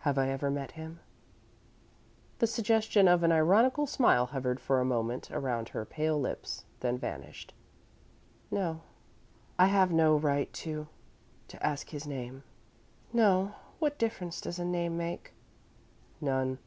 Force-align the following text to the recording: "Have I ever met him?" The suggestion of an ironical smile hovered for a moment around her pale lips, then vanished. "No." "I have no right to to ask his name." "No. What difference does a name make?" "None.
"Have 0.00 0.18
I 0.18 0.30
ever 0.30 0.50
met 0.50 0.72
him?" 0.72 0.98
The 2.40 2.46
suggestion 2.48 3.06
of 3.06 3.22
an 3.22 3.30
ironical 3.30 3.86
smile 3.86 4.26
hovered 4.26 4.58
for 4.58 4.80
a 4.80 4.84
moment 4.84 5.30
around 5.30 5.68
her 5.68 5.84
pale 5.84 6.20
lips, 6.20 6.64
then 6.80 6.98
vanished. 6.98 7.54
"No." 8.50 8.80
"I 9.56 9.66
have 9.66 9.92
no 9.92 10.16
right 10.16 10.52
to 10.54 10.88
to 11.46 11.64
ask 11.64 11.90
his 11.90 12.04
name." 12.04 12.42
"No. 13.12 13.54
What 13.78 13.96
difference 13.96 14.40
does 14.40 14.58
a 14.58 14.64
name 14.64 14.96
make?" 14.96 15.34
"None. 16.20 16.58